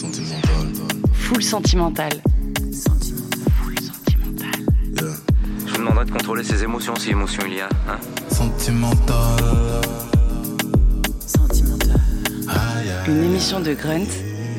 [0.00, 0.66] Sentimental.
[1.12, 2.10] Full sentimental.
[3.52, 4.48] Full sentimental.
[4.94, 5.14] Yeah.
[5.66, 7.68] Je vous demanderai de contrôler ses émotions si émotion il y a.
[7.86, 7.98] Hein
[8.30, 9.44] Sentimental.
[12.48, 13.10] Aïe, aïe.
[13.10, 14.08] Une émission de Grunt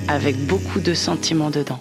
[0.07, 1.79] avec beaucoup de sentiments dedans.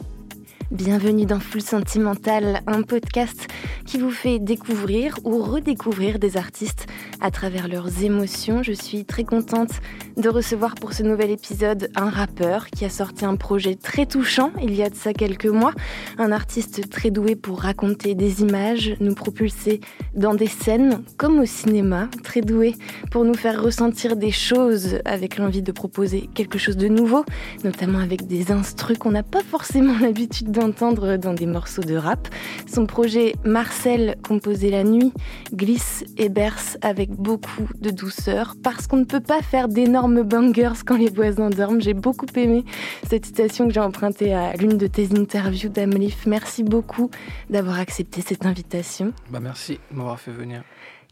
[0.70, 3.48] Bienvenue dans Full Sentimental, un podcast
[3.84, 6.86] qui vous fait découvrir ou redécouvrir des artistes
[7.20, 8.62] à travers leurs émotions.
[8.62, 9.72] Je suis très contente
[10.20, 14.52] de recevoir pour ce nouvel épisode un rappeur qui a sorti un projet très touchant
[14.60, 15.72] il y a de ça quelques mois.
[16.18, 19.80] Un artiste très doué pour raconter des images, nous propulser
[20.14, 22.08] dans des scènes comme au cinéma.
[22.22, 22.74] Très doué
[23.10, 27.24] pour nous faire ressentir des choses avec l'envie de proposer quelque chose de nouveau,
[27.64, 32.28] notamment avec des instrus qu'on n'a pas forcément l'habitude d'entendre dans des morceaux de rap.
[32.66, 35.12] Son projet Marcel, composé la nuit,
[35.54, 40.82] glisse et berce avec beaucoup de douceur parce qu'on ne peut pas faire d'énormes bangers
[40.84, 41.80] quand les voisins dorment.
[41.80, 42.64] J'ai beaucoup aimé
[43.08, 46.26] cette citation que j'ai empruntée à l'une de tes interviews d'Amlif.
[46.26, 47.10] Merci beaucoup
[47.48, 49.12] d'avoir accepté cette invitation.
[49.30, 50.62] Bah merci de m'avoir fait venir.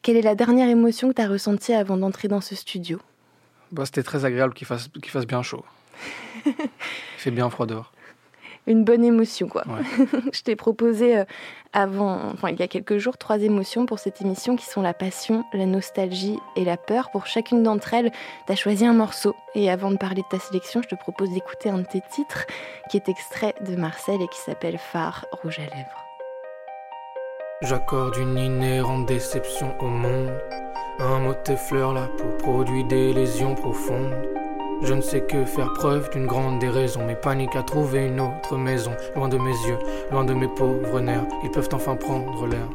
[0.03, 2.99] Quelle est la dernière émotion que tu as ressentie avant d'entrer dans ce studio?
[3.73, 5.65] Bah, C'était très agréable qu'il fasse, qu'il fasse bien chaud.
[6.47, 6.53] Il
[7.17, 7.93] fait bien froid dehors.
[8.69, 9.65] Une bonne émotion, quoi.
[9.67, 10.07] Ouais.
[10.33, 11.25] Je t'ai proposé euh,
[11.73, 14.93] avant, enfin il y a quelques jours, trois émotions pour cette émission qui sont la
[14.93, 17.11] passion, la nostalgie et la peur.
[17.11, 18.13] Pour chacune d'entre elles,
[18.47, 19.35] tu as choisi un morceau.
[19.55, 22.45] Et avant de parler de ta sélection, je te propose d'écouter un de tes titres
[22.91, 26.05] qui est extrait de Marcel et qui s'appelle Phare rouge à lèvres.
[27.63, 30.31] J'accorde une inhérente déception au monde.
[30.99, 34.38] Un mot t'effleure la peau, produit des lésions profondes.
[34.83, 37.05] Je ne sais que faire preuve d'une grande déraison.
[37.05, 38.93] Mes paniques à trouver une autre maison.
[39.17, 39.79] Loin de mes yeux,
[40.13, 41.27] loin de mes pauvres nerfs.
[41.43, 42.69] Ils peuvent enfin prendre l'air.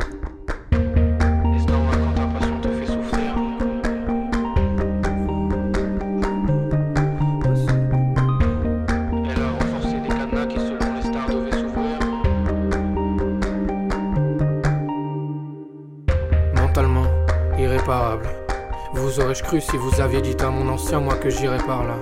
[19.33, 21.95] Aurais-je cru si vous aviez dit à mon ancien moi que j'irais par là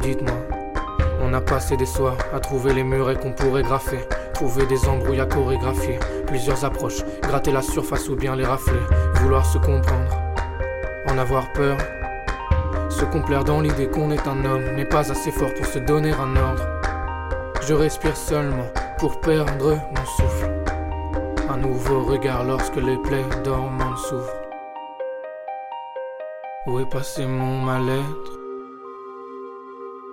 [0.00, 0.38] Dites-moi,
[1.20, 3.98] on a passé des soirs à trouver les murets qu'on pourrait graffer,
[4.32, 8.80] trouver des embrouilles à chorégraphier, plusieurs approches, gratter la surface ou bien les rafler,
[9.16, 10.18] vouloir se comprendre,
[11.06, 11.76] en avoir peur,
[12.88, 16.12] se complaire dans l'idée qu'on est un homme, mais pas assez fort pour se donner
[16.12, 16.66] un ordre.
[17.68, 20.50] Je respire seulement pour perdre mon souffle.
[21.50, 24.45] Un nouveau regard lorsque les plaies dormantes s'ouvrent.
[26.66, 28.40] Où est passé mon mal-être?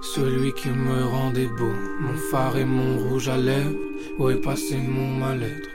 [0.01, 3.75] Celui qui me rendait beau, mon phare et mon rouge à lèvres.
[4.19, 5.69] Où est passé mon mal-être?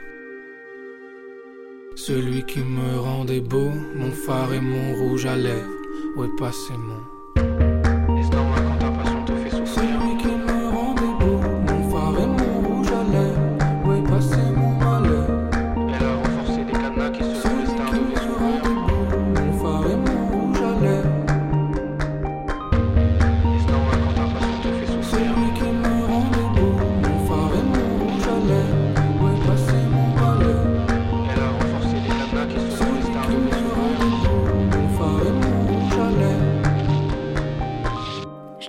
[1.95, 5.67] Celui qui me rendait beau, mon phare et mon rouge à lèvres.
[6.15, 7.18] Où est passé mon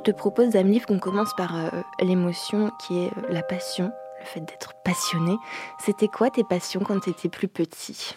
[0.01, 1.69] Je te propose, Amlif, qu'on commence par euh,
[2.01, 5.37] l'émotion qui est euh, la passion, le fait d'être passionné.
[5.79, 8.15] C'était quoi tes passions quand tu étais plus petit?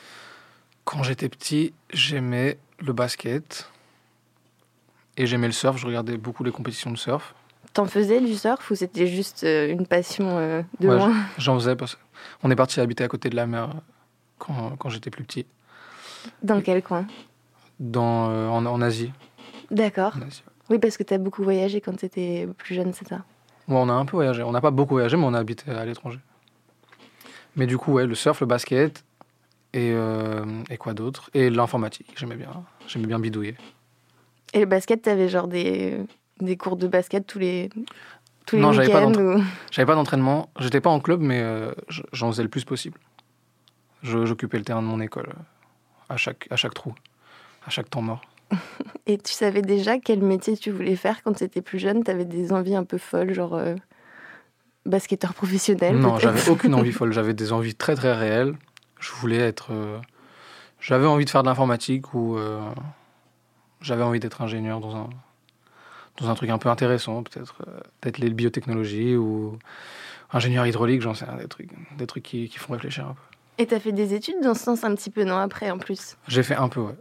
[0.86, 3.70] Quand j'étais petit, j'aimais le basket
[5.18, 5.76] et j'aimais le surf.
[5.78, 7.36] Je regardais beaucoup les compétitions de surf.
[7.74, 11.14] T'en faisais du surf ou c'était juste euh, une passion euh, de Ouais, loin?
[11.38, 11.98] J'en faisais parce
[12.42, 13.72] qu'on est parti habiter à côté de la mer
[14.38, 15.46] quand, quand j'étais plus petit,
[16.44, 17.06] Dans quel coin?
[17.82, 19.12] Dans, en, en Asie.
[19.70, 20.14] D'accord.
[20.18, 20.44] En Asie.
[20.69, 23.24] Oui, parce que t'as beaucoup voyagé quand t'étais plus jeune, c'est ça
[23.68, 24.44] Ouais, on a un peu voyagé.
[24.44, 26.19] On n'a pas beaucoup voyagé, mais on a habité à l'étranger.
[27.56, 29.03] Mais du coup, ouais, le surf, le basket
[29.74, 31.29] et, euh, et quoi d'autre?
[31.34, 32.13] Et l'informatique.
[32.16, 32.50] J'aimais bien.
[32.88, 33.56] J'aimais bien bidouiller.
[34.53, 36.00] Et le basket, t'avais genre des,
[36.40, 37.69] des cours de basket tous les,
[38.45, 39.44] tous les Non, j'avais pas week-ends ou...
[39.72, 40.50] J'avais pas d'entraînement.
[40.59, 41.71] J'étais pas en club, mais euh,
[42.12, 43.00] j'en faisais le plus possible.
[44.01, 46.94] J'occupais le terrain de mon école euh, à chaque, à chaque trou,
[47.66, 48.21] à chaque temps mort.
[49.07, 52.04] Et tu savais déjà quel métier tu voulais faire quand t'étais plus jeune?
[52.04, 53.75] T'avais des envies un peu folles, genre euh,
[54.86, 57.12] basketteur professionnel Non, j'avais aucune envie folle.
[57.13, 58.54] J'avais des envies très très réelles.
[59.00, 59.72] Je voulais être.
[59.72, 60.00] euh,
[60.80, 62.60] j'avais envie de faire de l'informatique ou euh,
[63.81, 65.10] j'avais envie d'être ingénieur dans un
[66.22, 67.56] dans un truc un peu intéressant, peut-être
[68.00, 69.57] peut-être les biotechnologies ou
[70.31, 73.22] ingénieur hydraulique, j'en sais rien, des trucs, des trucs qui, qui font réfléchir un peu.
[73.57, 76.16] Et t'as fait des études dans ce sens un petit peu, non Après, en plus?
[76.28, 76.95] J'ai fait un peu, ouais.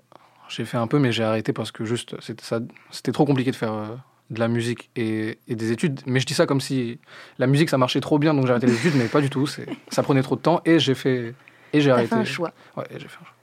[0.55, 3.73] J'ai fait un peu, mais j'ai arrêté parce que juste c'était trop compliqué de faire
[3.73, 3.97] euh,
[4.29, 6.01] de la musique et, et des études.
[6.05, 6.99] Mais je dis ça comme si
[7.39, 9.47] la musique, ça marchait trop bien, donc j'ai arrêté les études, mais pas du tout.
[9.89, 11.35] Ça prenait trop de temps et j'ai fait.
[11.73, 12.09] Et j'ai arrêté.
[12.09, 12.53] fait un choix.
[12.77, 13.35] Ouais, j'ai fait un choix.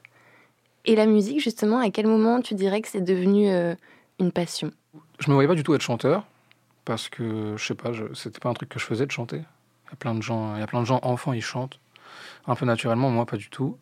[0.86, 3.74] Et la musique, justement, à quel moment tu dirais que c'est devenu euh,
[4.20, 4.72] une passion?
[5.20, 6.26] Je me voyais pas du tout être chanteur
[6.86, 9.38] parce que je sais pas, c'était pas un truc que je faisais de chanter.
[9.38, 11.80] Il y a plein de gens, il y a plein de gens enfants, ils chantent
[12.48, 13.78] un peu naturellement, moi pas du tout.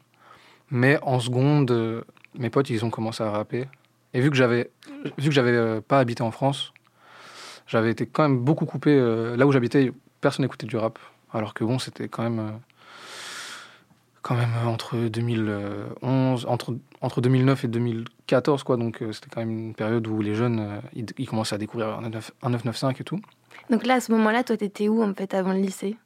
[0.70, 2.04] Mais en seconde, euh,
[2.38, 3.68] mes potes ils ont commencé à rapper.
[4.14, 4.72] Et vu que j'avais
[5.18, 6.74] vu que j'avais euh, pas habité en France,
[7.68, 9.92] j'avais été quand même beaucoup coupé euh, là où j'habitais,
[10.22, 11.00] personne n'écoutait du rap.
[11.34, 12.52] Alors que bon, c'était quand même euh,
[14.22, 18.78] quand même entre 2011 entre entre 2009 et 2014 quoi.
[18.78, 22.10] Donc c'était quand même une période où les jeunes ils, ils commençaient à découvrir un
[22.10, 23.20] 9 un 995 et tout.
[23.70, 25.98] Donc là, à ce moment-là, toi, t'étais où, en fait, avant le lycée?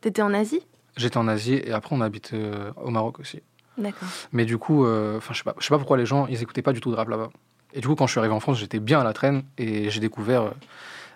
[0.00, 0.60] T'étais en Asie?
[0.96, 2.34] J'étais en Asie et après on habite
[2.76, 3.40] au Maroc aussi
[3.78, 4.08] D'accord.
[4.32, 6.42] mais du coup euh, enfin je sais pas je sais pas pourquoi les gens ils
[6.42, 7.30] écoutaient pas du tout de rap là-bas.
[7.74, 9.88] Et du coup quand je suis arrivé en France j'étais bien à la traîne et
[9.90, 10.50] j'ai découvert euh,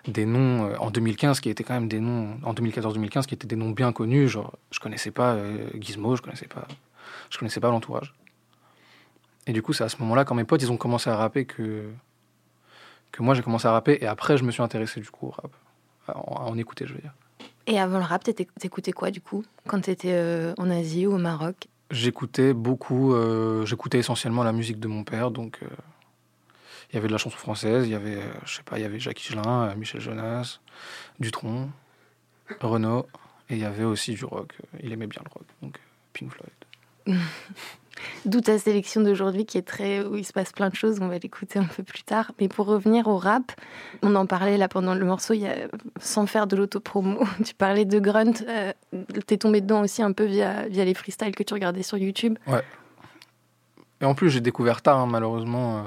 [0.07, 3.47] des noms euh, en 2015 qui étaient quand même des noms en 2014-2015 qui étaient
[3.47, 6.67] des noms bien connus genre je connaissais pas euh, Gizmo je connaissais pas
[7.29, 8.13] je connaissais pas l'entourage.
[9.45, 11.45] Et du coup c'est à ce moment-là quand mes potes ils ont commencé à rapper
[11.45, 11.83] que
[13.11, 15.31] que moi j'ai commencé à rapper et après je me suis intéressé du coup au
[15.31, 15.51] rap.
[16.07, 17.13] À en, à en écouter je veux dire.
[17.65, 19.43] Et avant le rap, t'écoutais quoi, du coup?
[19.67, 21.67] Quand t'étais euh, en Asie ou au Maroc?
[21.93, 25.67] J'écoutais beaucoup, euh, j'écoutais essentiellement la musique de mon père, donc euh,
[26.89, 28.81] il y avait de la chanson française, il y avait, euh, je sais pas, il
[28.81, 30.59] y avait Jacques Higelin, Michel Jonas,
[31.19, 31.69] Dutronc,
[32.61, 33.05] Renaud,
[33.47, 34.57] et il y avait aussi du rock.
[34.81, 35.79] Il aimait bien le rock, donc
[36.13, 37.21] Pink Floyd.
[38.25, 41.07] D'où ta sélection d'aujourd'hui qui est très où il se passe plein de choses, on
[41.07, 42.31] va l'écouter un peu plus tard.
[42.39, 43.51] Mais pour revenir au rap,
[44.01, 45.33] on en parlait là pendant le morceau,
[45.99, 48.73] sans faire de l'autopromo, tu parlais de grunt, euh,
[49.25, 52.37] t'es tombé dedans aussi un peu via, les freestyles que tu regardais sur YouTube.
[54.01, 55.77] Et en plus, j'ai découvert tard, hein, malheureusement.
[55.77, 55.81] euh,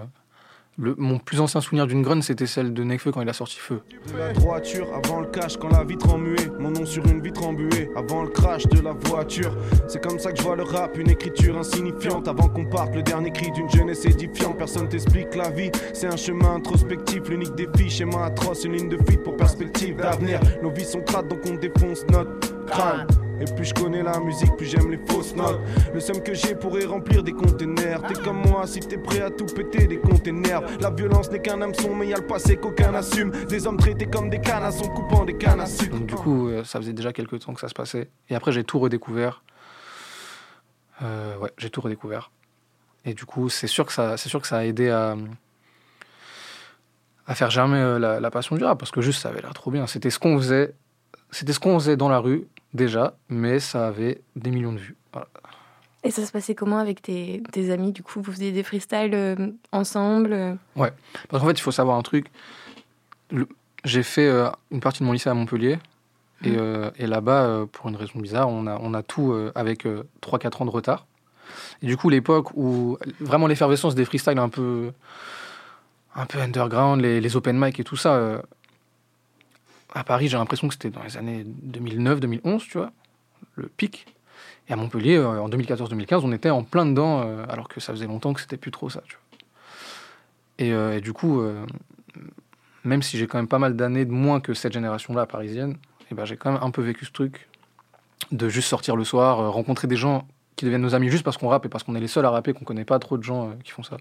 [0.78, 3.58] le, mon plus ancien souvenir d'une grunge, c'était celle de Nekfeu quand il a sorti
[3.58, 3.80] Feu.
[4.12, 6.50] De la droiture avant le cash quand la vitre en muet.
[6.58, 9.56] Mon nom sur une vitre embuée avant le crash de la voiture.
[9.88, 12.28] C'est comme ça que je vois le rap, une écriture insignifiante.
[12.28, 14.58] Avant qu'on parte, le dernier cri d'une jeunesse édifiante.
[14.58, 17.28] Personne t'explique la vie, c'est un chemin introspectif.
[17.28, 20.40] L'unique défi, schéma atroce, une ligne de fuite pour perspective d'avenir.
[20.62, 23.06] Nos vies sont crades donc on défonce notre crâne
[23.40, 25.60] et plus je connais la musique, plus j'aime les fausses notes.
[25.92, 28.02] Le seum que j'ai pourrait remplir des containers.
[28.02, 30.62] T'es comme moi si t'es prêt à tout péter des containers.
[30.80, 33.30] La violence n'est qu'un hameçon, mais y a le passé qu'aucun assume.
[33.48, 34.40] Des hommes traités comme des
[34.70, 35.96] son coupant des cannes sucre.
[35.96, 38.10] Donc du coup, euh, ça faisait déjà quelques temps que ça se passait.
[38.28, 39.42] Et après, j'ai tout redécouvert.
[41.02, 42.30] Euh, ouais, j'ai tout redécouvert.
[43.04, 45.16] Et du coup, c'est sûr que ça, sûr que ça a aidé à,
[47.26, 49.54] à faire germer euh, la, la passion du rap, parce que juste, ça avait l'air
[49.54, 49.86] trop bien.
[49.86, 50.74] C'était ce qu'on faisait,
[51.30, 54.96] c'était ce qu'on faisait dans la rue déjà, mais ça avait des millions de vues.
[55.12, 55.28] Voilà.
[56.04, 59.14] Et ça se passait comment avec tes, tes amis Du coup, vous faisiez des freestyles
[59.14, 59.34] euh,
[59.72, 60.54] ensemble euh?
[60.76, 62.26] Parce qu'en fait, il faut savoir un truc.
[63.30, 63.48] Le-
[63.84, 65.78] J'ai fait euh, une partie de mon lycée à Montpellier.
[66.44, 69.84] Et, euh, et là-bas, pour une raison bizarre, on a, on a tout avec
[70.20, 71.06] 3-4 ans de retard.
[71.82, 74.92] Et du coup, l'époque où vraiment l'effervescence des freestyles un peu,
[76.14, 78.42] un peu underground, les, les open mic et tout ça,
[79.96, 82.92] à Paris, j'ai l'impression que c'était dans les années 2009-2011, tu vois,
[83.54, 84.06] le pic.
[84.68, 87.94] Et à Montpellier, euh, en 2014-2015, on était en plein dedans, euh, alors que ça
[87.94, 89.38] faisait longtemps que c'était plus trop ça, tu vois.
[90.58, 91.42] Et, euh, du coup,
[92.84, 95.76] même si j'ai quand même pas mal d'années de moins que cette génération-là parisienne,
[96.10, 97.48] et ben j'ai quand même un peu vécu ce truc
[98.32, 101.48] de juste sortir le soir, rencontrer des gens qui deviennent nos amis juste parce qu'on
[101.48, 103.52] rappe et parce qu'on est les seuls à rapper, qu'on connaît pas trop de gens
[103.64, 103.96] qui font ça.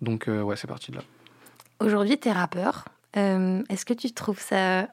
[0.00, 1.02] Donc ouais, c'est parti de là.
[1.78, 2.86] Aujourd'hui, t'es rappeur.
[3.16, 4.88] Euh, Est-ce que tu trouves ça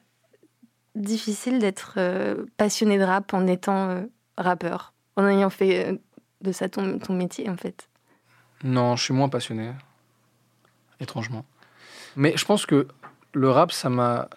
[0.94, 4.02] difficile d'être euh, passionné de rap en étant euh,
[4.36, 4.94] rappeur?
[5.16, 6.00] En ayant fait
[6.42, 7.88] de ça ton, métier, en fait
[8.62, 9.72] Non, je suis moins passionné,
[11.00, 11.44] étrangement.
[12.14, 12.86] Mais je pense que
[13.32, 14.28] le rap, ça m'a,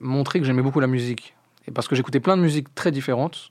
[0.00, 1.36] montré que j'aimais beaucoup la musique.
[1.66, 3.50] Et parce que j'écoutais plein de musiques très différentes.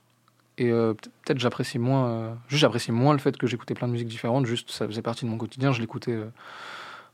[0.58, 4.08] Et peut- peut-être j'apprécie moins, juste j'apprécie moins le fait que j'écoutais plein de musiques
[4.08, 4.44] différentes.
[4.44, 5.72] Juste, ça faisait partie de mon quotidien.
[5.72, 6.18] Je l'écoutais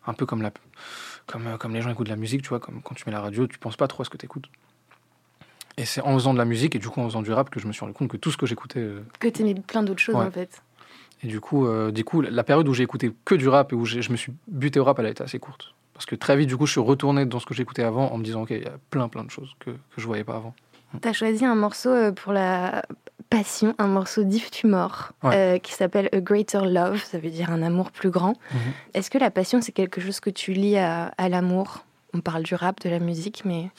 [0.07, 0.51] un peu comme la,
[1.27, 2.61] comme, euh, comme les gens écoutent de la musique, tu vois.
[2.61, 4.49] Comme quand tu mets la radio, tu penses pas trop à ce que tu écoutes.
[5.77, 7.59] Et c'est en faisant de la musique et du coup en faisant du rap que
[7.61, 10.01] je me suis rendu compte que tout ce que j'écoutais euh, Que t'aimais plein d'autres
[10.03, 10.27] choses, Ouais.
[10.27, 10.63] en fait.
[11.23, 13.77] et du coup, euh, du coup, la période où j'ai écouté que du rap et
[13.77, 15.75] où je me suis buté au rap, elle a été assez courte.
[15.95, 18.19] Parce que très vite, du coup, je suis retourné dans ce que j'écoutais avant en
[18.19, 20.37] me disant, OK, il y a plein, plein de choses que, que je voyais pas
[20.37, 20.55] avant.
[21.01, 22.85] T'as choisi un morceau euh, pour la
[23.29, 25.37] passion, un morceau d'Yves Tumor, Ouais.
[25.37, 28.35] euh, qui s'appelle A Greater Love, ça veut dire un amour plus grand.
[28.53, 28.61] Mhm.
[28.95, 31.85] Est-ce que la passion, c'est quelque chose que tu lis à, à l'amour?
[32.13, 33.71] On parle du rap, de la musique, mais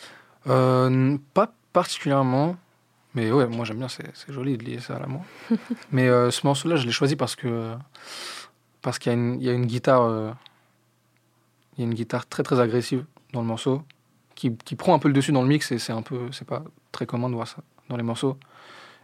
[0.48, 2.56] Euh, pas particulièrement.
[3.14, 5.24] Mais ouais, moi j'aime bien, c'est joli de lier ça à l'amour.
[5.92, 7.76] mais euh, ce morceau-là, je l'ai choisi parce que
[8.82, 10.10] parce qu'il y, a une- il y a une guitare
[11.78, 13.04] Il y a une guitare très très agressive
[13.34, 13.84] dans le morceau
[14.34, 16.48] qui, qui prend un peu le dessus dans le mix et c'est un peu c'est
[16.48, 17.58] pas très commun de voir ça
[17.90, 18.38] dans les morceaux.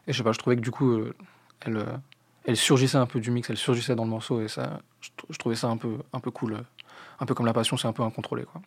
[0.07, 1.13] Et je sais pas, je trouvais que du coup euh,
[1.61, 1.85] elle euh,
[2.45, 5.37] elle surgissait un peu du mix, elle surgissait dans le morceau et ça je, je
[5.37, 6.61] trouvais ça un peu un peu cool, euh,
[7.19, 8.61] un peu comme la passion, c'est un peu incontrôlé quoi.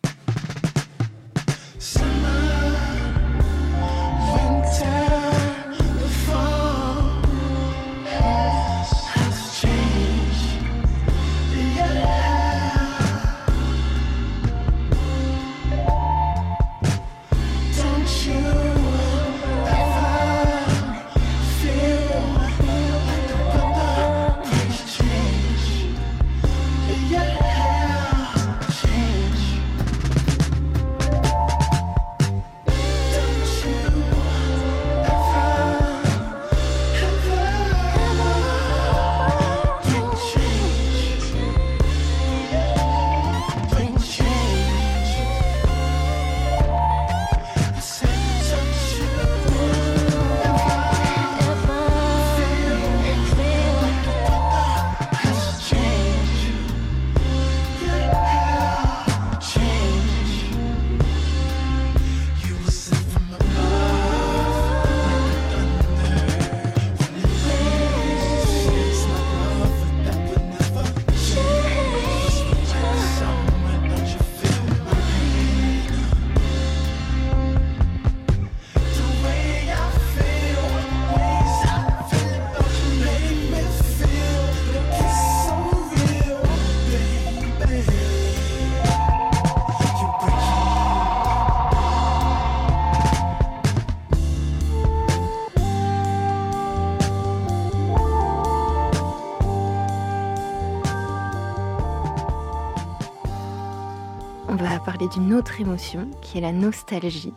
[105.13, 107.33] D'une autre émotion qui est la nostalgie.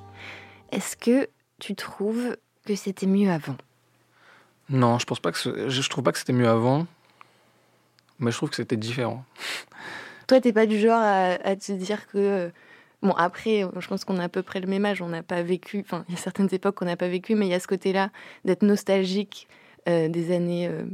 [0.72, 1.28] Est-ce que
[1.58, 3.56] tu trouves que c'était mieux avant?
[4.70, 6.86] Non, je pense pas que ce- je, trouve pas que c'était mieux avant,
[8.18, 9.24] mais je trouve que c'était différent.
[10.26, 12.18] Toi, t'es pas du genre à, à te dire que.
[12.18, 12.48] euh,
[13.02, 15.42] Bon, après, je pense qu'on a à peu près le même âge, on n'a pas
[15.42, 15.80] vécu.
[15.84, 17.66] Enfin, il y a certaines époques qu'on n'a pas vécu, mais il y a ce
[17.66, 18.08] côté-là
[18.46, 19.46] d'être nostalgique
[19.90, 20.84] euh, des années euh,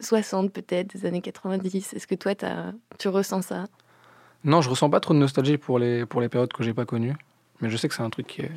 [0.00, 1.94] 60, peut-être, des années 90.
[1.94, 3.64] Est-ce que toi, t'as- tu ressens ça?
[4.44, 6.84] Non, je ressens pas trop de nostalgie pour les, pour les périodes que j'ai pas
[6.84, 7.14] connues.
[7.60, 8.52] Mais je sais que c'est un truc qui est.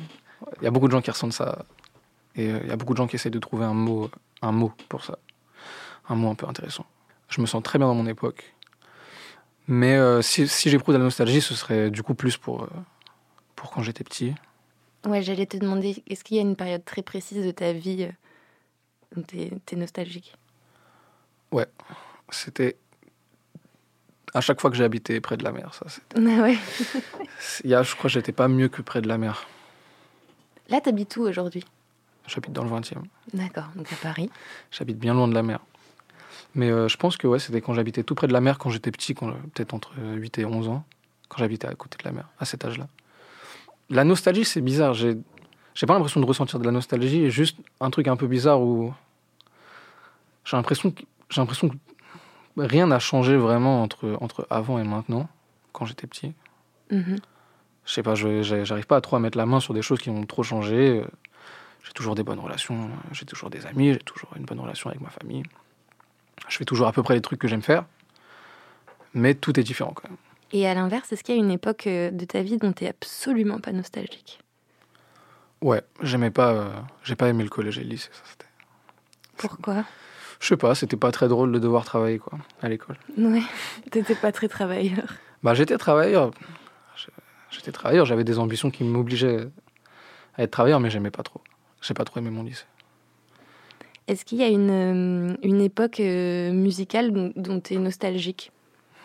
[0.60, 1.64] Il y a beaucoup de gens qui ressentent ça.
[2.34, 4.10] Et euh, il y a beaucoup de gens qui essayent de trouver un mot,
[4.42, 5.18] un mot pour ça.
[6.08, 6.86] Un mot un peu intéressant.
[7.28, 8.54] Je me sens très bien dans mon époque.
[9.68, 12.68] Mais euh, si, si j'éprouve de la nostalgie, ce serait du coup plus pour, euh,
[13.54, 14.34] pour quand j'étais petit.
[15.06, 18.08] Ouais, j'allais te demander, est-ce qu'il y a une période très précise de ta vie
[19.16, 20.36] où t'es t'es nostalgique?
[22.30, 22.76] C'était.
[24.34, 25.86] À chaque fois que j'ai habité près de la mer, ça.
[25.88, 26.56] c'est- Ah ouais.
[27.64, 29.46] Il y a, je crois que j'étais pas mieux que près de la mer.
[30.68, 31.64] Là, t'habites où aujourd'hui?
[32.26, 32.96] J'habite dans le 20 e
[33.34, 34.30] D'accord, donc à Paris.
[34.70, 35.60] J'habite bien loin de la mer.
[36.54, 38.70] Mais euh, je pense que ouais, c'était quand j'habitais tout près de la mer, quand
[38.70, 40.84] j'étais petit, quand, peut-être entre 8 et 11 ans,
[41.28, 42.88] quand j'habitais à côté de la mer, à cet âge-là.
[43.90, 44.94] La nostalgie, c'est bizarre.
[44.94, 45.16] J'ai,
[45.74, 48.94] j'ai pas l'impression de ressentir de la nostalgie, juste un truc un peu bizarre où
[50.44, 51.76] j'ai l'impression que, j'ai l'impression que
[52.56, 55.28] rien n'a changé vraiment entre, entre avant et maintenant,
[55.72, 56.34] quand j'étais petit.
[56.90, 57.18] Mhm.
[57.84, 60.10] Je sais pas, j'arrive pas à trop à mettre la main sur des choses qui
[60.10, 61.02] ont trop changé.
[61.84, 65.00] J'ai toujours des bonnes relations, j'ai toujours des amis, j'ai toujours une bonne relation avec
[65.00, 65.42] ma famille.
[66.48, 67.84] Je fais toujours à peu près les trucs que j'aime faire.
[69.14, 70.18] Mais tout est différent quand même.
[70.52, 72.88] Et à l'inverse, est-ce qu'il y a une époque euh, de ta vie dont t'es
[72.88, 74.38] absolument pas nostalgique?
[75.62, 76.70] Ouais, j'aimais pas, euh,
[77.04, 78.10] j'ai pas aimé le collège et le lycée.
[78.12, 78.46] Ça, c'était,
[79.36, 79.84] Pourquoi?
[80.42, 82.96] Je sais pas, c'était pas très drôle de devoir travailler quoi, à l'école.
[83.16, 83.42] Ouais,
[83.90, 85.04] t'étais pas très travailleur.
[85.42, 86.30] Bah j'étais travailleur,
[87.50, 89.48] j'étais travailleur, j'avais des ambitions qui m'obligeaient
[90.36, 91.40] à être travailleur, mais j'aimais pas trop.
[91.80, 92.64] J'ai pas trop aimé mon lycée.
[94.08, 94.70] Est-ce qu'il y a une,
[95.32, 98.50] euh, une époque euh, musicale dont, dont t'es nostalgique?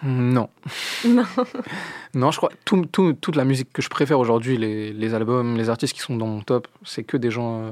[0.04, 0.50] Non.
[1.06, 1.24] Non.
[2.16, 5.56] Non, je crois tout, tout- toute la musique que je préfère aujourd'hui, les, les albums,
[5.56, 7.72] les artistes qui sont dans mon top, c'est que des gens euh,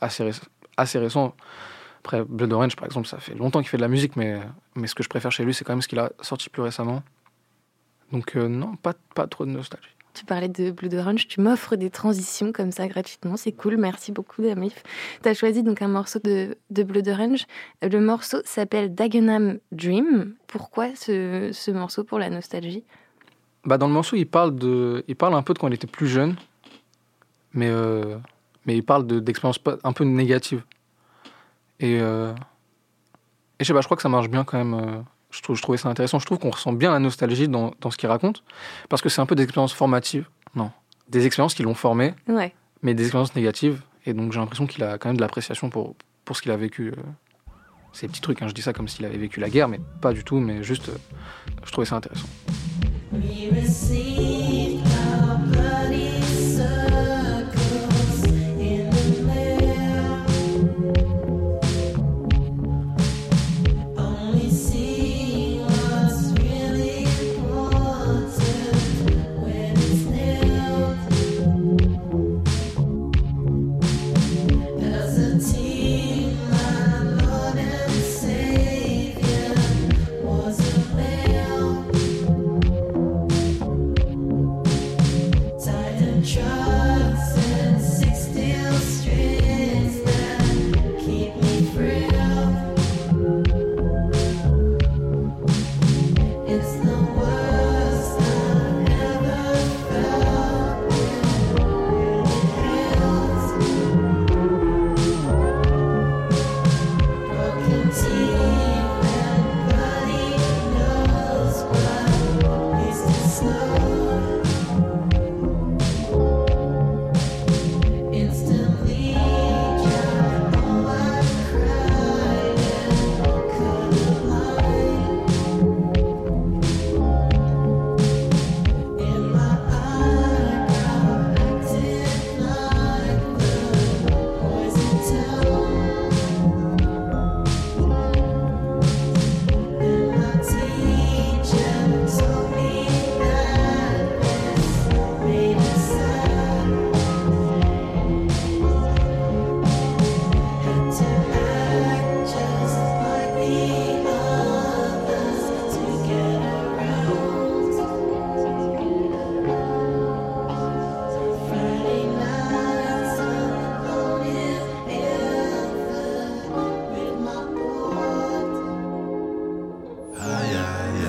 [0.00, 0.42] assez, réc-
[0.76, 1.34] assez récents.
[2.04, 4.38] Après, Blood Orange, par exemple, ça fait longtemps qu'il fait de la musique, mais,
[4.74, 6.60] mais ce que je préfère chez lui, c'est quand même ce qu'il a sorti plus
[6.60, 7.02] récemment.
[8.12, 9.88] Donc, euh, non, pas, pas trop de nostalgie.
[10.12, 14.12] Tu parlais de Blood Orange, tu m'offres des transitions comme ça gratuitement, c'est cool, merci
[14.12, 14.82] beaucoup Damif.
[15.22, 17.46] Tu as choisi donc un morceau de, de Blood Orange.
[17.80, 20.34] Le morceau s'appelle Dagenham Dream.
[20.46, 22.84] Pourquoi ce, ce morceau pour la nostalgie?
[23.64, 25.86] Bah, dans le morceau, il parle, de, il parle un peu de quand il était
[25.86, 26.36] plus jeune,
[27.54, 28.18] mais, euh,
[28.66, 30.62] mais il parle de- d'expériences un peu négatives.
[31.84, 32.32] Et, euh,
[33.58, 34.74] et je sais pas, je crois que ça marche bien quand même.
[34.74, 35.00] euh,
[35.30, 36.18] Je, trouve, je trouvais ça intéressant.
[36.18, 38.42] Je trouve qu'on ressent bien la nostalgie dans, dans ce qu'il raconte,
[38.88, 40.26] parce que c'est un peu des expériences formatives.
[40.54, 40.70] Non,
[41.08, 42.54] des expériences qui l'ont formé, Ouais.
[42.82, 43.82] mais des expériences négatives.
[44.06, 46.56] Et donc j'ai l'impression qu'il a quand même de l'appréciation pour, pour ce qu'il a
[46.56, 46.88] vécu.
[46.88, 47.02] euh.
[47.92, 50.12] Ces petits trucs, hein, je dis ça comme s'il avait vécu la guerre, mais pas
[50.12, 50.90] du tout, mais juste,
[51.64, 52.26] je trouvais ça intéressant.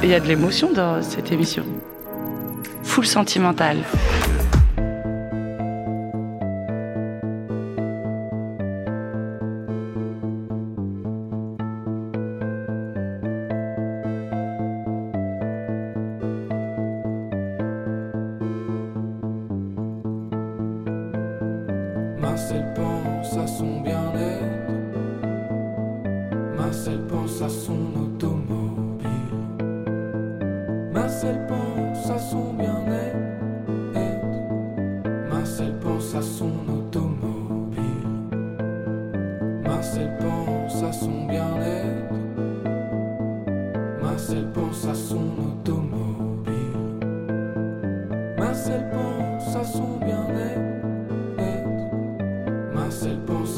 [0.06, 1.66] Il y a de l'émotion dans cette émission.
[2.84, 3.78] Full sentimentale.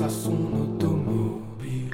[0.03, 1.91] À son automobile.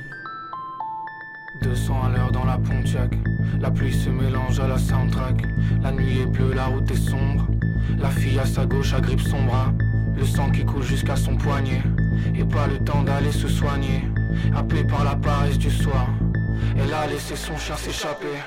[1.61, 3.13] 200 à l'heure dans la Pontiac.
[3.61, 5.41] La pluie se mélange à la soundtrack.
[5.81, 7.47] La nuit est bleue, la route est sombre.
[7.97, 9.71] La fille à sa gauche agrippe son bras.
[10.17, 11.81] Le sang qui coule jusqu'à son poignet.
[12.35, 14.03] Et pas le temps d'aller se soigner.
[14.53, 16.09] Happée par la paresse du soir.
[16.75, 18.37] Elle a laissé son chien s'échapper.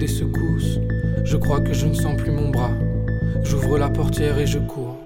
[0.00, 0.80] Des secousses.
[1.24, 2.72] Je crois que je ne sens plus mon bras.
[3.44, 4.96] J'ouvre la portière et je cours.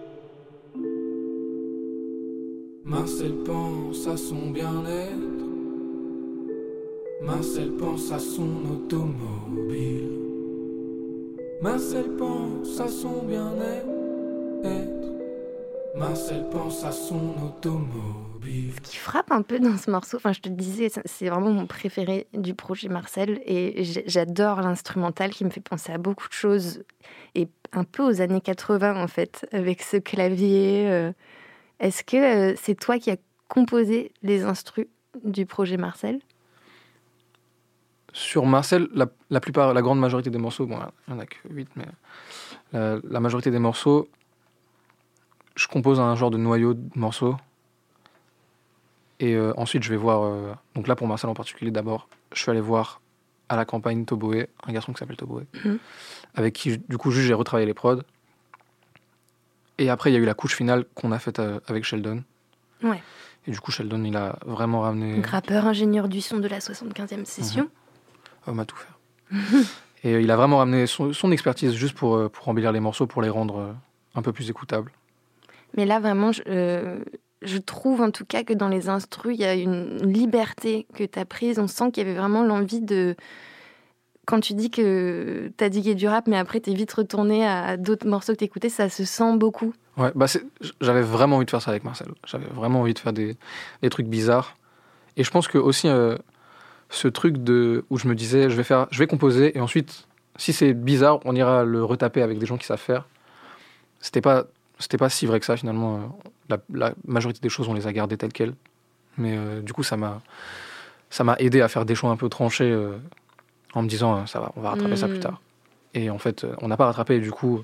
[2.85, 5.45] Marcel pense à son bien-être.
[7.23, 10.11] Marcel pense à son automobile.
[11.61, 13.95] Marcel pense à son bien-être.
[15.97, 18.73] Marcel pense à son automobile.
[18.75, 21.53] Ce qui frappe un peu dans ce morceau, enfin je te le disais, c'est vraiment
[21.53, 26.33] mon préféré du projet Marcel et j'adore l'instrumental qui me fait penser à beaucoup de
[26.33, 26.83] choses
[27.37, 30.89] et un peu aux années 80 en fait, avec ce clavier.
[30.91, 31.13] euh.
[31.79, 33.17] Est-ce que euh, c'est toi qui as
[33.49, 34.87] composé les instrus
[35.23, 36.19] du projet Marcel?
[38.13, 40.79] Sur Marcel, la, la plupart, la grande majorité des morceaux, bon,
[41.09, 41.85] il n'y en a que 8, mais
[42.73, 44.09] la, la majorité des morceaux,
[45.55, 47.37] je compose un genre de noyau de morceaux.
[49.21, 50.23] Et euh, ensuite, je vais voir.
[50.25, 53.01] euh, donc là, pour Marcel en particulier, d'abord, je suis allé voir
[53.49, 55.79] à la campagne Toboé, un garçon qui s'appelle Toboé, Mhm.
[56.35, 58.01] avec qui, du coup, juste j'ai retravaillé les prods.
[59.79, 62.23] Et après, il y a eu la couche finale qu'on a faite euh, avec Sheldon.
[62.83, 63.03] Ouais.
[63.47, 65.17] Et du coup, Sheldon, il a vraiment ramené.
[65.17, 67.69] Donc rappeur, ingénieur du son de la 75e session.
[68.47, 68.99] homme à tout faire.
[70.05, 72.81] et euh, il a vraiment ramené son, son expertise juste pour, euh, pour embellir les
[72.81, 73.73] morceaux, pour les rendre euh,
[74.15, 74.91] un peu plus écoutables.
[75.77, 76.99] Mais là, vraiment, je, euh,
[77.43, 81.05] je trouve en tout cas que dans les instrus, il y a une liberté que
[81.05, 81.59] tu as prise.
[81.59, 83.17] On sent qu'il y avait vraiment l'envie de.
[84.27, 87.47] Quand tu dis que tu as digué du rap, mais après tu es vite retourné
[87.47, 89.75] à d'autres morceaux que tu écoutais, ça se sent beaucoup.
[89.99, 90.27] Ouais, bah
[90.81, 92.09] j'avais vraiment envie de faire ça avec Marcel.
[92.27, 93.37] J'avais vraiment envie de faire des,
[93.83, 94.57] des trucs bizarres.
[95.19, 96.17] Et je pense que aussi euh,
[96.89, 100.09] ce truc de où je me disais je vais faire, je vais composer et ensuite
[100.37, 103.07] si c'est bizarre, on ira le retaper avec des gens qui savent faire.
[104.01, 104.47] C'était pas
[104.85, 105.97] c'était pas si vrai que ça finalement.
[105.97, 106.01] euh,
[106.51, 108.55] La, la majorité des choses on les a gardées telles quelles.
[109.17, 110.21] Mais euh, du coup ça m'a
[111.11, 112.99] ça m'a aidé à faire des choix un peu tranchés euh,
[113.73, 115.41] en me disant euh, ça va, on va rattraper ça plus tard.
[115.97, 117.15] Et en fait, on n'a pas rattrapé.
[117.15, 117.63] Et du coup,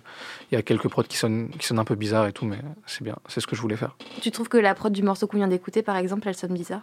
[0.51, 2.61] il y a quelques prods qui sonnent, qui sonnent un peu bizarres et tout, mais
[2.87, 3.17] c'est bien.
[3.27, 3.97] C'est ce que je voulais faire.
[4.23, 6.83] Tu trouves que la prod du morceau qu'on vient d'écouter, par exemple, elle sonne bizarre?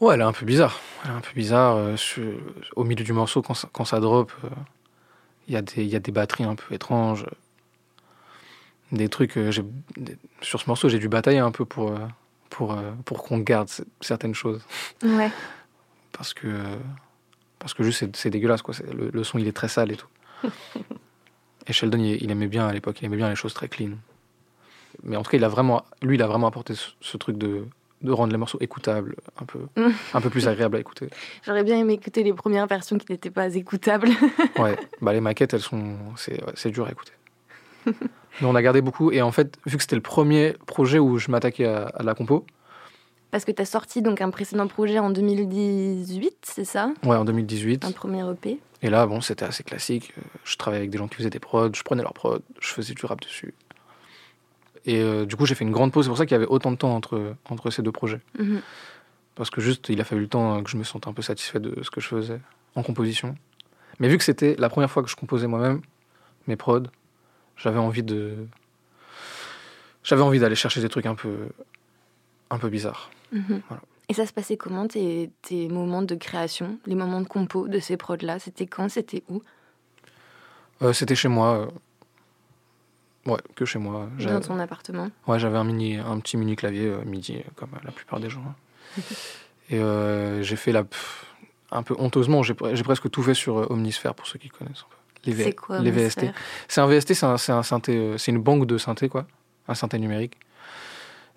[0.00, 0.78] Ouais, elle est un peu bizarre.
[1.04, 1.98] Elle est un peu bizarre.
[1.98, 2.38] sur-
[2.76, 4.32] au milieu du morceau, quand ça, quand ça drop,
[5.48, 7.24] il y, y a des batteries un peu étranges.
[8.92, 9.36] Des trucs.
[9.36, 9.50] euh,
[9.96, 11.98] des- sur ce morceau, j'ai dû batailler un peu pour, euh,
[12.50, 13.68] pour, euh, pour qu'on garde
[14.00, 14.62] certaines choses.
[15.02, 15.30] Ouais.
[16.12, 16.48] Parce que,
[17.58, 18.62] parce que juste, c'est- dégueulasse.
[18.62, 18.74] Quoi.
[18.96, 20.08] Le, le son, il est très sale et tout.
[21.66, 23.90] et Sheldon, il, il aimait bien à l'époque, il aimait bien les choses très clean.
[25.02, 27.36] Mais en tout cas, il a vraiment, lui, il a vraiment apporté ce, ce truc
[27.36, 27.66] de,
[28.02, 29.60] de rendre les morceaux écoutables, un peu,
[30.14, 31.08] un peu plus agréables à écouter.
[31.44, 34.08] J'aurais bien aimé écouter les premières versions qui n'étaient pas écoutables.
[34.58, 37.12] Ouais, bah les maquettes, elles sont, c'est, ouais, c'est dur à écouter.
[38.40, 41.18] Mais on a gardé beaucoup et en fait, vu que c'était le premier projet où
[41.18, 42.44] je m'attaquais à, à la compo,
[43.30, 46.92] Parce que tu as sorti donc un précédent projet en 2018, c'est ça?
[47.04, 47.84] Ouais, en 2018.
[47.84, 48.58] Un premier EP.
[48.82, 50.12] Et là, bon, c'était assez classique.
[50.18, 52.68] Euh, Je travaillais avec des gens qui faisaient des prods, je prenais leurs prods, je
[52.68, 53.54] faisais du rap dessus.
[54.86, 56.04] Et euh, du coup, j'ai fait une grande pause.
[56.04, 58.20] C'est pour ça qu'il y avait autant de temps entre, entre ces deux projets.
[58.38, 58.60] Mhm.
[59.34, 61.22] Parce que juste, il a fallu le temps euh, que je me sente un peu
[61.22, 62.40] satisfait de ce que je faisais
[62.76, 63.34] en composition.
[63.98, 65.80] Mais vu que c'était la première fois que je composais moi-même
[66.46, 66.84] mes prods,
[67.58, 68.34] j'avais envie de.
[70.04, 71.48] J'avais envie d'aller chercher des trucs un peu.
[72.50, 73.10] un peu bizarres.
[73.32, 73.60] Mhm.
[73.68, 73.82] Voilà.
[74.08, 77.78] Et ça se passait comment tes, tes moments de création, les moments de compo de
[77.78, 78.38] ces prods-là?
[78.38, 78.88] C'était quand?
[78.88, 79.42] C'était où?
[80.80, 81.58] Euh, c'était chez moi.
[81.58, 81.66] euh,
[83.30, 84.08] Ouais, que chez moi.
[84.18, 85.10] Dans ton appartement?
[85.26, 88.42] Ouais, j'avais un, mini, un petit mini clavier euh, MIDI, comme la plupart des gens.
[88.96, 89.02] hein.
[89.70, 90.84] Et j'ai fait la.
[91.70, 94.84] un peu honteusement, j'ai pre- j'ai presque tout fait sur Omnisphere, pour ceux qui connaissent.
[94.86, 94.96] un peu.
[95.28, 96.26] Les, V- C'est quoi les VST.
[96.68, 99.26] C'est un VST, c'est un, c'est un synthé, euh, c'est une banque de synthé, quoi.
[99.68, 100.38] Un synthé numérique.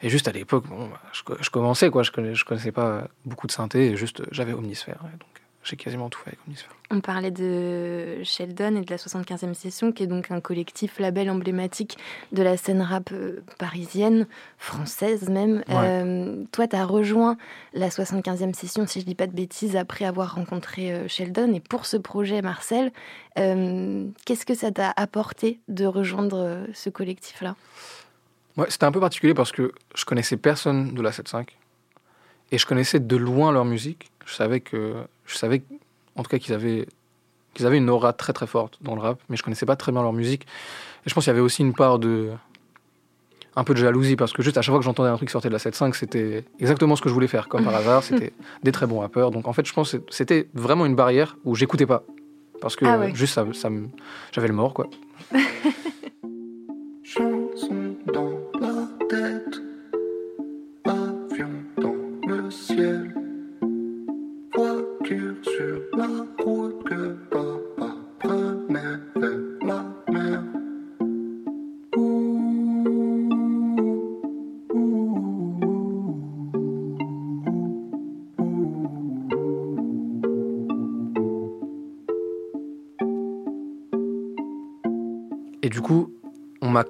[0.02, 2.02] Et juste à l'époque, bon, bah, je, co- je commençais, quoi.
[2.04, 4.96] Je, connais, je connaissais pas beaucoup de synthé, et juste euh, j'avais Omnisphere.
[5.04, 6.76] donc j'ai quasiment tout fait avec Omnisphere.
[6.90, 11.30] On parlait de Sheldon et de la 75e session, qui est donc un collectif label
[11.30, 11.98] emblématique
[12.32, 15.64] de la scène rap euh, parisienne, française même.
[15.68, 15.76] Ouais.
[15.76, 17.38] Euh, toi, tu as rejoint
[17.74, 21.54] la 75e session, si je dis pas de bêtises, après avoir rencontré euh, Sheldon.
[21.54, 22.92] Et pour ce projet, Marcel,
[23.38, 27.56] euh, qu'est-ce que ça t'a apporté de rejoindre ce collectif-là?
[28.58, 31.48] Ouais, c'était un peu particulier parce que je connaissais personne de la 7.5
[32.52, 34.12] et je connaissais de loin leur musique.
[34.26, 34.96] Je savais que,
[35.32, 35.64] je savais
[36.16, 36.88] en tout cas qu'ils avaient,
[37.54, 39.92] qu'ils avaient une aura très très forte dans le rap, mais je connaissais pas très
[39.92, 40.44] bien leur musique.
[41.06, 42.30] Et je pense qu'il y avait aussi une part de,
[43.56, 45.34] un peu de jalousie parce que juste à chaque fois que j'entendais un truc qui
[45.34, 48.04] sortait de la 7.5, c'était exactement ce que je voulais faire, comme par hasard.
[48.04, 49.32] C'était des très bons rappeurs.
[49.32, 52.04] Donc en fait, je pense que c'était vraiment une barrière où j'écoutais pas
[52.62, 53.16] parce que Ah ouais.
[53.16, 53.88] juste ça, ça me,
[54.32, 54.88] j'avais le mort quoi.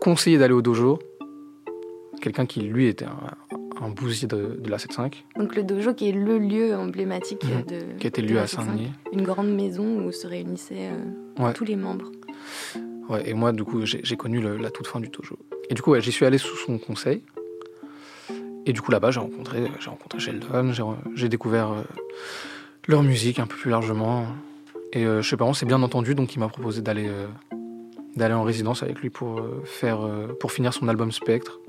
[0.01, 0.99] conseillé d'aller au dojo.
[2.21, 3.17] Quelqu'un qui, lui, était un,
[3.81, 7.63] un bousier de, de la 7.5, Donc le dojo qui est le lieu emblématique Mhm.
[7.65, 7.97] de...
[7.99, 8.47] qui était lieu à 7.5.
[8.65, 8.91] Saint-Denis.
[9.13, 11.53] Une grande maison où se réunissaient euh, Ouais.
[11.53, 12.11] tous les membres.
[13.09, 15.37] Ouais, et moi, du coup, j'ai connu le- la toute fin du dojo.
[15.69, 17.23] Et du coup, ouais, j'y suis allé sous son conseil.
[18.67, 20.71] Et du coup, là-bas, j'ai rencontré, j'ai rencontré Sheldon,
[21.15, 21.81] j'ai- découvert euh,
[22.87, 24.25] leur musique un peu plus largement.
[24.93, 27.25] Et euh, chez parents, c'est bien entendu, donc il m'a proposé d'aller euh,
[28.15, 31.59] d'aller en résidence avec lui pour euh, faire euh, pour finir son album Spectre.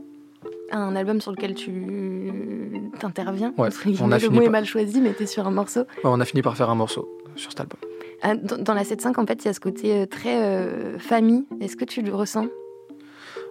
[0.70, 3.52] Un album sur lequel tu t'interviens.
[3.59, 3.68] Ouais,
[4.00, 5.81] on a le fini mot est par- mal choisi, mais t'es sur un morceau.
[5.81, 7.78] Ouais, on a fini par faire un morceau sur cet album.
[8.22, 11.44] Ah, dans, la 7.5, en fait, il y a ce côté euh, très euh, famille.
[11.61, 12.46] Est-ce que tu le ressens?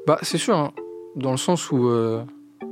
[0.08, 0.72] Bah, c'est sûr, hein,
[1.16, 2.24] dans le sens où euh,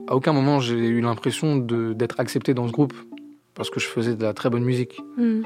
[0.07, 2.93] à aucun moment j'ai eu l'impression d'être accepté dans ce groupe
[3.53, 4.99] parce que je faisais de la très bonne musique.
[5.17, 5.41] Hmm.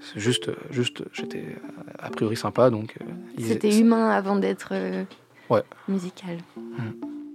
[0.00, 1.44] C'est juste, juste, j'étais
[1.98, 2.94] a priori sympa, donc.
[3.00, 3.04] euh,
[3.36, 5.04] ils- C'était humain avant d'être euh,
[5.50, 5.62] Ouais.
[5.88, 6.38] musical.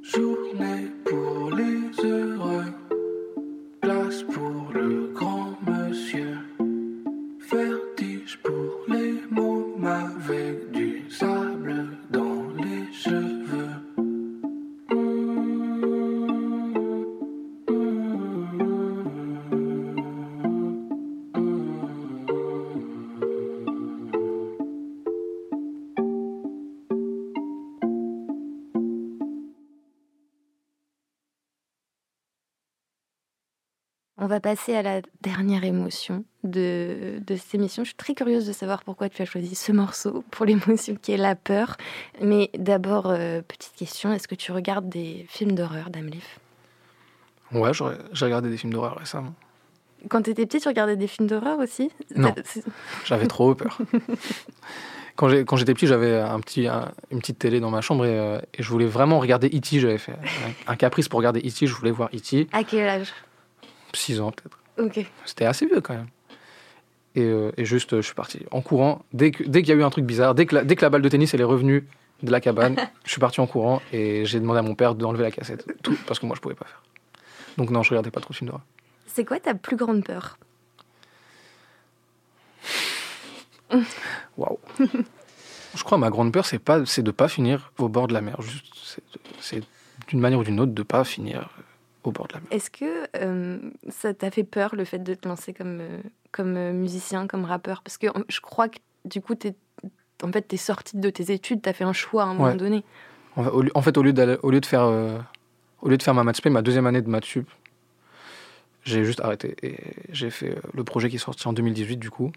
[0.02, 2.66] Journée pour les heureux,
[3.82, 6.38] place pour le grand monsieur,
[34.34, 37.84] va passer à la dernière émotion de, de cette émission.
[37.84, 41.12] Je suis très curieuse de savoir pourquoi tu as choisi ce morceau pour l'émotion qui
[41.12, 41.78] est la peur.
[42.22, 46.40] Mais d'abord, euh, petite question, est-ce que tu regardes des films d'horreur, Damlif
[47.52, 47.72] Ouais,
[48.14, 49.34] j'ai regardé des films d'horreur récemment.
[50.10, 51.92] Quand tu étais petit, tu regardais des films d'horreur aussi?
[52.16, 52.34] Non.
[53.06, 53.78] J'avais trop peur.
[55.16, 58.40] Quand j'étais petit, j'avais un petit, un- une petite télé dans ma chambre et, euh,
[58.56, 59.80] et je voulais vraiment regarder E.T.
[59.80, 61.68] J'avais fait un, un caprice pour regarder E.T.
[61.68, 62.48] Je voulais voir E.T.
[62.52, 63.14] À quel âge?
[63.96, 64.60] 6 ans peut-être.
[64.78, 65.06] Ok.
[65.26, 66.08] C'était assez vieux quand même.
[67.16, 69.06] Et, euh, et juste, euh, je suis parti en courant.
[69.14, 71.02] Dès qu'il y a eu un truc bizarre, dès que, la, dès que la balle
[71.04, 71.88] de tennis elle est revenue
[72.24, 72.76] de la cabane,
[73.06, 75.68] je suis parti en courant et j'ai demandé à mon père d'enlever la cassette.
[75.84, 76.82] Tout parce que moi je pouvais pas faire.
[77.58, 78.66] Donc non, je regardais pas trop de films d'horreur.
[79.06, 80.40] C'est quoi ta plus grande peur?
[84.38, 84.58] Waouh.
[85.76, 88.14] je crois que ma grande peur, c'est pas, c'est de pas finir au bord de
[88.14, 88.38] la mer.
[88.84, 89.04] C'est,
[89.40, 89.64] c'est
[90.08, 91.50] d'une manière ou d'une autre de pas finir
[92.04, 92.48] au bord de la mer.
[92.52, 96.00] Est-ce que euh, ça t'a fait peur le fait de te lancer comme, euh,
[96.32, 97.82] comme euh, musicien, comme rappeur?
[97.84, 99.56] Parce que je crois que du coup, t'es,
[100.22, 102.84] en fait, t'es sorti de tes études, t'as fait un choix à un moment donné.
[103.36, 103.44] En
[103.82, 104.12] fait, au lieu,
[104.44, 105.18] au de faire, euh,
[105.82, 107.50] au lieu de faire ma maths ma deuxième année de maths sup,
[108.84, 109.78] j'ai juste arrêté et
[110.10, 112.32] j'ai fait le projet qui est sorti en 2018 du coup,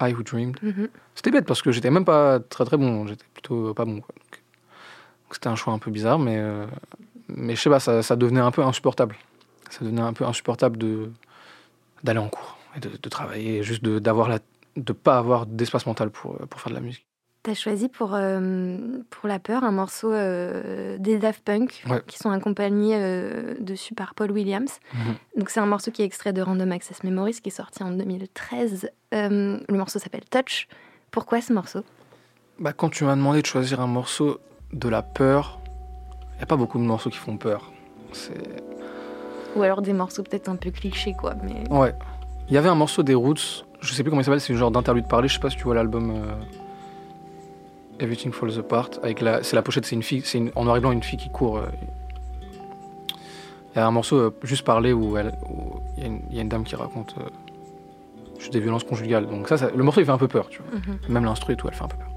[0.00, 0.56] I Who Dreamed.
[0.62, 0.88] Mhm.
[1.14, 4.00] C'était bête parce que j'étais même pas très très bon, j'étais plutôt pas bon.
[5.32, 6.40] c'était un choix un peu bizarre, mais
[7.28, 9.16] mais je sais pas, ça, ça devenait un peu insupportable.
[9.70, 11.10] Ça devenait un peu insupportable de
[12.04, 14.38] d'aller en cours et de, de travailler, et juste de d'avoir la
[14.76, 17.04] de pas avoir d'espace mental pour pour faire de la musique.
[17.44, 18.76] T'as choisi pour, euh,
[19.10, 22.02] pour La Peur un morceau euh, des Daft Punk Ouais.
[22.06, 24.80] qui sont accompagnés euh, dessus par Paul Williams.
[24.92, 25.14] Mhm.
[25.38, 27.92] Donc c'est un morceau qui est extrait de Random Access Memories qui est sorti en
[27.92, 28.90] 2013.
[29.14, 30.66] Euh, le morceau s'appelle Touch.
[31.12, 31.84] Pourquoi ce morceau?
[32.58, 34.40] Bah, quand tu m'as demandé de choisir un morceau
[34.72, 35.60] de la peur,
[36.38, 37.70] n'y a pas beaucoup de morceaux qui font peur.
[39.56, 41.34] Ou alors des morceaux peut-être un peu clichés quoi.
[41.42, 41.68] Mais...
[41.70, 41.94] Ouais.
[42.48, 44.58] Il y avait un morceau des Roots, je sais plus comment il s'appelle, c'est une
[44.58, 46.32] genre d'interlude parlé, je sais pas si tu vois l'album euh,
[48.00, 48.90] Everything Falls Apart.
[49.02, 49.42] Avec la...
[49.42, 51.28] C'est la pochette, c'est une fille, c'est une- en noir et blanc une fille qui
[51.30, 51.58] court.
[51.58, 51.66] euh.
[53.74, 55.24] Il y a un morceau euh, juste parlé où il
[56.02, 57.28] y, a une- il y a une dame qui raconte euh,
[58.38, 59.26] juste des violences conjugales.
[59.26, 60.78] Donc ça, ça- le morceau il fait un peu peur, tu vois.
[60.80, 60.98] Mhm.
[61.10, 62.08] Même l'instru et tout, elle fait un peu peur.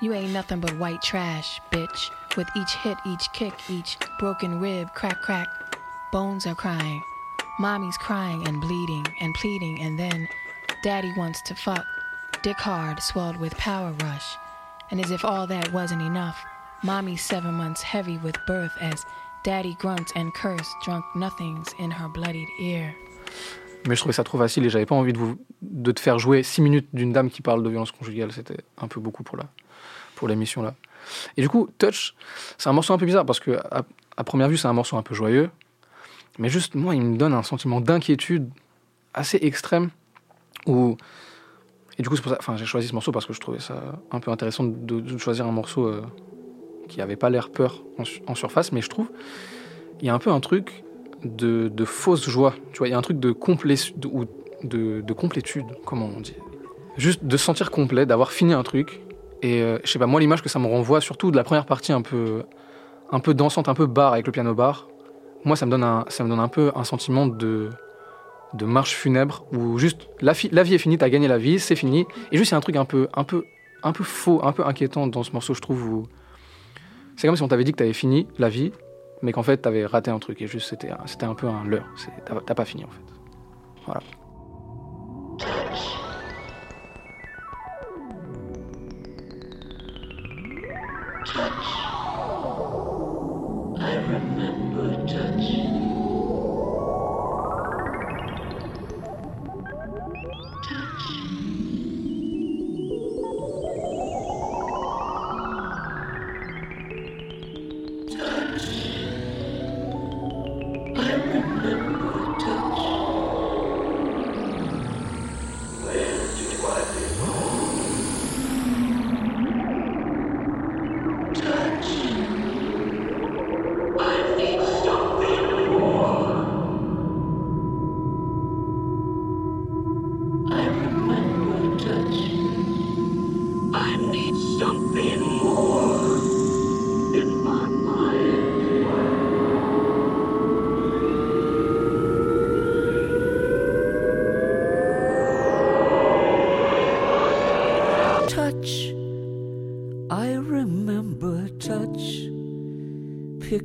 [0.00, 2.12] You ain't nothing but white trash, bitch.
[2.36, 5.48] With each hit, each kick, each broken rib, crack, crack.
[6.12, 7.02] Bones are crying.
[7.58, 10.28] Mommy's crying and bleeding and pleading, and then
[10.82, 11.84] daddy wants to fuck.
[12.42, 14.36] Dick hard, swelled with power rush.
[14.90, 16.36] And as if all that wasn't enough,
[16.82, 19.04] mommy's seven months heavy with birth as
[19.42, 22.94] daddy grunts and curse drunk nothings in her bloodied ear.
[23.86, 26.18] Mais je trouvais ça trop facile et j'avais pas envie de, vous, de te faire
[26.18, 28.32] jouer 6 minutes d'une dame qui parle de violence conjugale.
[28.32, 29.44] C'était un peu beaucoup pour la
[30.14, 30.74] pour l'émission là.
[31.36, 32.14] Et du coup, Touch,
[32.56, 35.02] c'est un morceau un peu bizarre parce que à, première vue, c'est un morceau un
[35.02, 35.50] peu joyeux,
[36.38, 38.48] mais juste moi, il me donne un sentiment d'inquiétude
[39.14, 39.90] assez extrême.
[40.66, 40.96] Où
[41.98, 42.38] et du coup, c'est pour ça.
[42.38, 45.46] Enfin, j'ai choisi ce morceau parce que je trouvais ça un peu intéressant de, choisir
[45.46, 46.02] un morceau euh,
[46.88, 49.08] qui avait pas l'air peur en, su- en surface, mais je trouve
[50.00, 50.84] il y a un peu un truc
[51.24, 52.54] de, fausse joie.
[52.72, 54.08] Tu vois, il y a un truc de, complé- de,
[54.62, 56.36] de, de complétude, comment on dit.
[56.96, 59.00] Juste de se sentir complet, d'avoir fini un truc.
[59.42, 61.66] Et euh, je sais pas, moi, l'image que ça me renvoie, surtout de la première
[61.66, 62.44] partie un peu,
[63.10, 64.88] un peu dansante, un peu bar avec le piano bar,
[65.44, 67.70] moi, ça me donne un, ça me donne un peu un sentiment de,
[68.54, 71.76] de marche funèbre où juste la, la vie est finie, t'as gagné la vie, c'est
[71.76, 72.06] fini.
[72.32, 73.44] Et juste, il y a un truc un peu, un, peu,
[73.84, 76.06] un peu faux, un peu inquiétant dans ce morceau, je trouve.
[77.16, 78.72] C'est comme si on t'avait dit que t'avais fini la vie,
[79.22, 80.40] mais qu'en fait, t'avais raté un truc.
[80.42, 80.90] Et juste, c'était
[81.24, 81.86] un- peu un leurre.
[82.46, 83.02] T'as pas fini, en fait.
[83.86, 84.00] Voilà.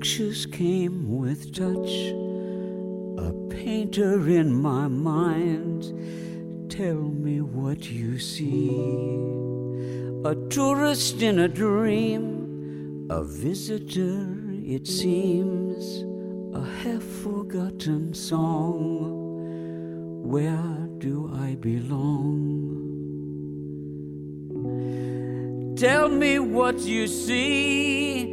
[0.03, 2.11] Pictures came with touch.
[3.25, 5.81] A painter in my mind.
[6.69, 8.67] Tell me what you see.
[10.25, 13.07] A tourist in a dream.
[13.09, 14.27] A visitor,
[14.65, 16.03] it seems.
[16.53, 19.07] A half forgotten song.
[20.21, 22.51] Where do I belong?
[25.77, 28.32] Tell me what you see.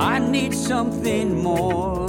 [0.00, 1.99] I need something more.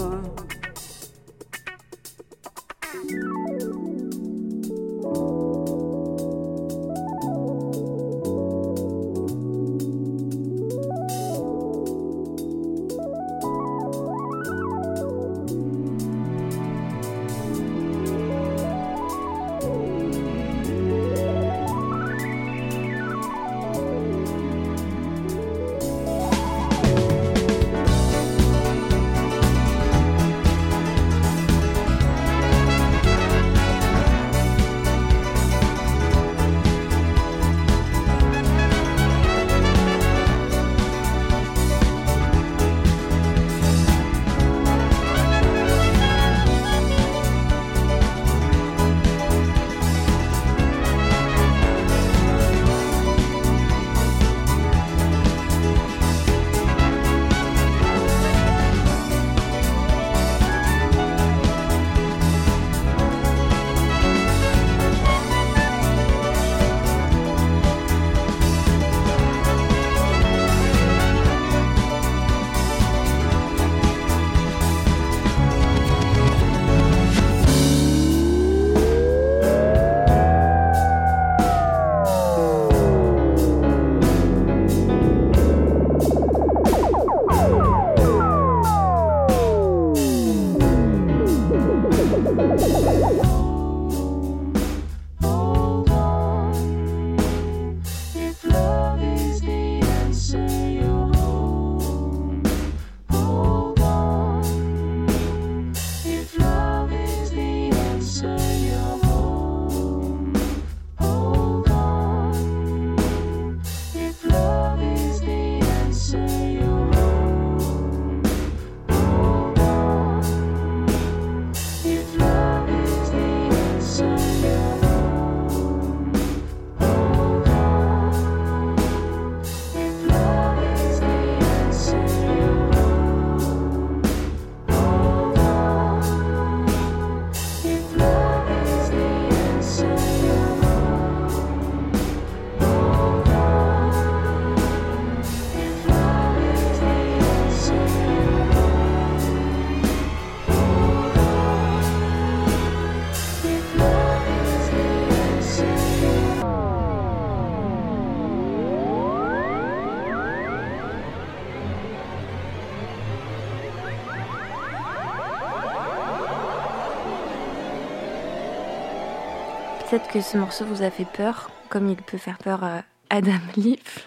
[170.11, 174.05] Que ce morceau vous a fait peur, comme il peut faire peur à Adam Leaf.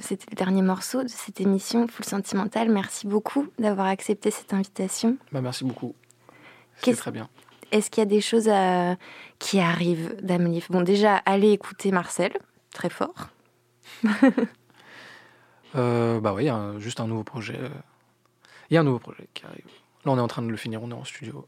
[0.00, 2.68] C'était le dernier morceau de cette émission Full Sentimental.
[2.70, 5.16] Merci beaucoup d'avoir accepté cette invitation.
[5.32, 5.94] Bah, merci beaucoup.
[6.82, 7.28] Qu'est-ce- très bien.
[7.72, 8.96] Est-ce qu'il y a des choses à-
[9.38, 10.70] qui arrivent d'Adam Leaf?
[10.70, 12.32] Bon, déjà, allez écouter Marcel,
[12.72, 13.28] très fort.
[15.76, 17.58] Euh, bah oui, un- juste un nouveau projet.
[18.70, 19.66] Il y a un nouveau projet qui arrive.
[20.06, 21.46] Là, on est en train de le finir, on est en studio.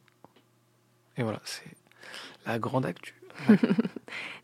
[1.17, 1.65] Et voilà, c'est
[2.47, 3.15] la grande actu.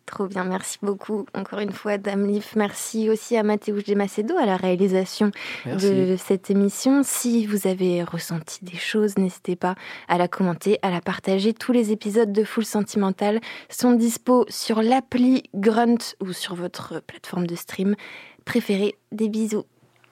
[0.07, 2.55] Trop bien, merci beaucoup encore une fois Dame Leaf.
[2.55, 5.32] Merci aussi à Mathéouche de Macedo à la réalisation
[5.64, 5.90] Merci.
[5.90, 7.03] de cette émission.
[7.03, 9.74] Si vous avez ressenti des choses, n'hésitez pas
[10.07, 11.53] à la commenter, à la partager.
[11.53, 17.49] Tous les épisodes de Full Sentimental sont dispo sur l'appli Grunt ou sur votre plateforme
[17.49, 17.97] de stream
[18.44, 18.94] préférée.
[19.11, 19.64] Des bisous.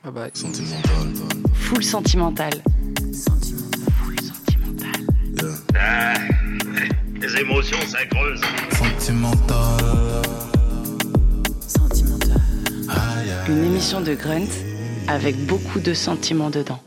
[0.02, 0.32] Bye bye.
[1.54, 2.52] Full sentimental.
[5.76, 6.14] Ah,
[7.26, 8.40] les émotions, ça creuse.
[13.48, 14.48] Une émission de Grunt
[15.08, 16.80] avec beaucoup de sentiments dedans.